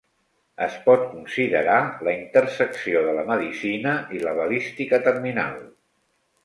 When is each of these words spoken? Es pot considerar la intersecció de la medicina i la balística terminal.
Es 0.67 0.77
pot 0.85 1.03
considerar 1.09 1.75
la 2.07 2.13
intersecció 2.21 3.05
de 3.09 3.15
la 3.21 3.27
medicina 3.31 3.95
i 4.21 4.27
la 4.27 4.37
balística 4.43 5.03
terminal. 5.11 5.59